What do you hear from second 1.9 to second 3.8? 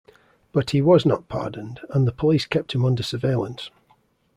and the police kept him under surveillance.